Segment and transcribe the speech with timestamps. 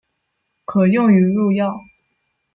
[0.65, 1.79] 可用于入药。